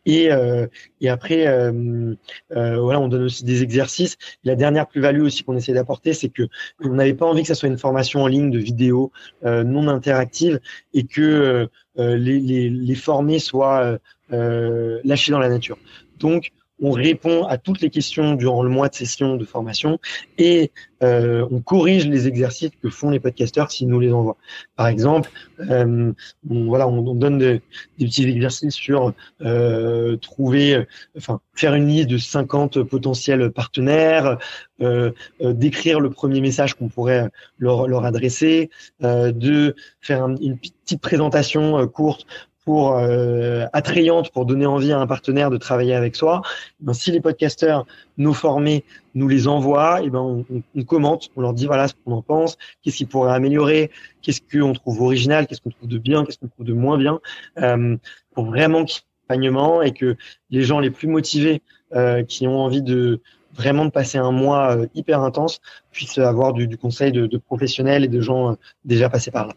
[0.06, 0.66] Et, euh,
[1.00, 2.14] et après, euh,
[2.50, 4.16] voilà, on donne aussi des exercices.
[4.42, 6.48] La dernière plus-value aussi qu'on essaie d'apporter, c'est que
[6.82, 9.12] on n'avait pas envie que ça soit une formation en ligne de vidéo
[9.44, 10.60] non interactive
[10.94, 13.98] et que les, les, les formés soient
[14.30, 15.78] euh, lâchés dans la nature.
[16.18, 19.98] Donc, on répond à toutes les questions durant le mois de session de formation
[20.38, 20.70] et
[21.02, 24.36] euh, on corrige les exercices que font les podcasteurs s'ils nous les envoient.
[24.76, 26.12] Par exemple, euh,
[26.50, 27.62] on, voilà, on, on donne des,
[27.98, 30.84] petits exercices sur euh, trouver,
[31.16, 34.38] enfin, faire une liste de 50 potentiels partenaires,
[35.40, 37.28] d'écrire le premier message qu'on pourrait
[37.58, 42.26] leur, adresser, de faire un, une petite présentation courte
[42.68, 46.42] pour euh, attrayante pour donner envie à un partenaire de travailler avec soi,
[46.80, 47.86] ben, si les podcasteurs
[48.18, 50.44] nos formés nous les envoient, et eh ben on,
[50.76, 54.42] on, commente, on leur dit voilà ce qu'on en pense, qu'est-ce qu'ils pourraient améliorer, qu'est-ce
[54.42, 57.20] qu'on trouve original, qu'est-ce qu'on trouve de bien, qu'est-ce qu'on trouve de moins bien,
[57.56, 57.96] euh,
[58.34, 60.16] pour vraiment qu'il accompagnement et que
[60.50, 61.62] les gens les plus motivés
[61.94, 63.22] euh, qui ont envie de
[63.54, 67.38] vraiment de passer un mois euh, hyper intense puissent avoir du, du conseil de, de,
[67.38, 68.54] professionnels et de gens euh,
[68.84, 69.54] déjà passés par là.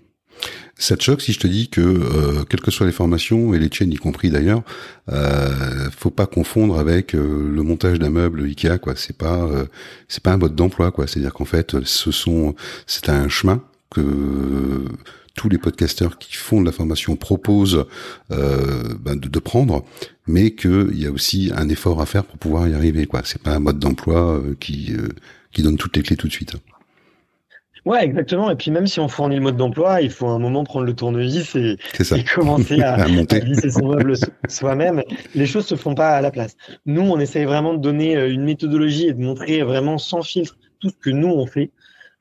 [0.77, 3.59] Ça te choque si je te dis que, euh, quelles que soient les formations, et
[3.59, 4.63] les tiennes y compris d'ailleurs,
[5.11, 8.95] euh, faut pas confondre avec euh, le montage d'un meuble Ikea, quoi.
[8.95, 9.65] C'est pas, euh,
[10.07, 11.07] c'est pas un mode d'emploi, quoi.
[11.07, 12.55] C'est-à-dire qu'en fait, ce sont,
[12.87, 14.85] c'est un chemin que
[15.35, 17.85] tous les podcasteurs qui font de la formation proposent
[18.31, 19.85] euh, ben de, de, prendre,
[20.27, 23.21] mais qu'il y a aussi un effort à faire pour pouvoir y arriver, quoi.
[23.23, 24.93] C'est pas un mode d'emploi euh, qui
[25.51, 26.55] qui donne toutes les clés tout de suite.
[27.85, 28.51] Ouais, exactement.
[28.51, 30.93] Et puis même si on fournit le mode d'emploi, il faut un moment prendre le
[30.93, 33.41] tournevis et, et commencer à, à, monter.
[33.41, 34.15] à visser son meuble
[34.47, 35.03] soi-même.
[35.33, 36.55] Les choses se font pas à la place.
[36.85, 40.57] Nous, on essaye vraiment de donner euh, une méthodologie et de montrer vraiment sans filtre
[40.79, 41.71] tout ce que nous on fait.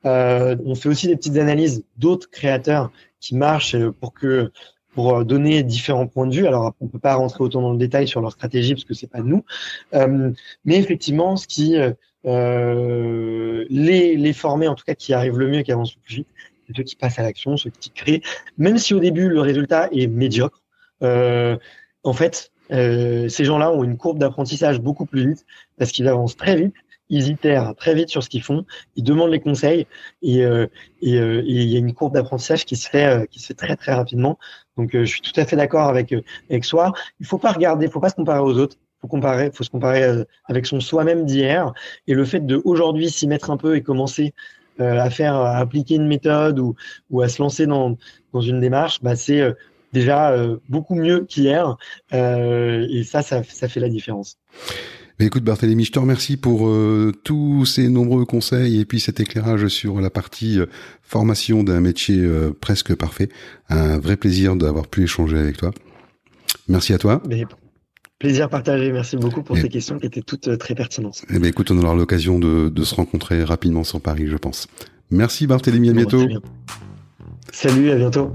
[0.05, 4.51] Euh, on fait aussi des petites analyses d'autres créateurs qui marchent euh, pour que
[4.93, 6.47] pour euh, donner différents points de vue.
[6.47, 9.07] Alors, on peut pas rentrer autant dans le détail sur leur stratégie parce que c'est
[9.07, 9.45] pas nous.
[9.93, 10.31] Euh,
[10.65, 11.77] mais effectivement, ce qui
[12.25, 16.15] euh, les, les formés, en tout cas, qui arrivent le mieux, qui avancent le plus
[16.15, 16.27] vite,
[16.67, 18.21] c'est ceux qui passent à l'action, ceux qui créent.
[18.57, 20.61] Même si au début, le résultat est médiocre,
[21.03, 21.57] euh,
[22.03, 25.45] en fait, euh, ces gens-là ont une courbe d'apprentissage beaucoup plus vite
[25.77, 26.73] parce qu'ils avancent très vite,
[27.09, 29.85] ils itèrent très vite sur ce qu'ils font, ils demandent les conseils
[30.21, 30.67] et, euh,
[31.01, 33.47] et, euh, et, il y a une courbe d'apprentissage qui se fait euh, qui se
[33.47, 34.39] fait très très rapidement.
[34.77, 36.15] Donc je suis tout à fait d'accord avec
[36.49, 36.93] avec soi.
[37.19, 39.69] Il faut pas regarder, il faut pas se comparer aux autres faut comparer, faut se
[39.69, 41.73] comparer euh, avec son soi-même d'hier
[42.07, 44.33] et le fait de aujourd'hui s'y mettre un peu et commencer
[44.79, 46.75] euh, à faire, à appliquer une méthode ou,
[47.09, 47.97] ou à se lancer dans,
[48.33, 49.53] dans une démarche, bah c'est euh,
[49.93, 50.33] déjà
[50.69, 51.75] beaucoup mieux qu'hier
[52.13, 54.37] et ça, ça, ça fait la différence.
[55.25, 59.67] écoute Barthélémy, je te remercie pour euh, tous ces nombreux conseils et puis cet éclairage
[59.67, 60.65] sur la partie euh,
[61.01, 63.29] formation d'un métier euh, presque parfait.
[63.69, 65.71] Un vrai plaisir d'avoir pu échanger avec toi.
[66.67, 67.21] Merci à toi.
[68.21, 68.91] Plaisir partagé.
[68.91, 71.23] Merci beaucoup pour ces questions qui étaient toutes très pertinentes.
[71.33, 74.67] Eh bien, écoute, on aura l'occasion de, de, se rencontrer rapidement sur Paris, je pense.
[75.09, 76.23] Merci Barthélémy, à bientôt.
[77.51, 78.31] Salut, à bientôt.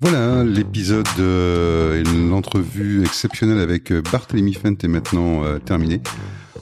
[0.00, 6.00] Voilà, l'épisode euh, l'entrevue exceptionnelle avec euh, Barthélemy Fent est maintenant euh, terminé.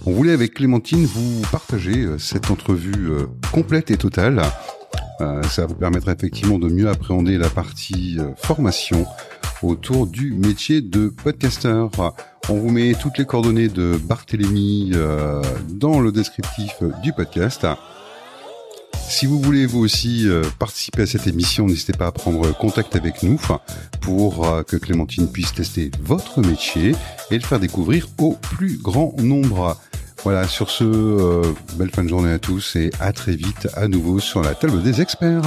[0.07, 3.11] On voulait avec Clémentine vous partager euh, cette entrevue
[3.53, 4.41] complète et totale.
[5.19, 9.07] Ça vous permettra effectivement de mieux appréhender la partie formation
[9.63, 11.87] autour du métier de podcaster.
[12.49, 14.93] On vous met toutes les coordonnées de Barthélemy
[15.69, 17.67] dans le descriptif du podcast.
[19.09, 22.97] Si vous voulez vous aussi euh, participer à cette émission, n'hésitez pas à prendre contact
[22.97, 23.41] avec nous
[24.01, 26.95] pour euh, que Clémentine puisse tester votre métier
[27.31, 29.81] et le faire découvrir au plus grand nombre.
[30.25, 31.43] Voilà, sur ce, euh,
[31.75, 34.83] belle fin de journée à tous et à très vite à nouveau sur la table
[34.83, 35.43] des experts.